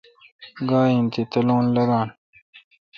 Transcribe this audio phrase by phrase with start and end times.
[0.69, 2.07] گا این تے تلون لدان۔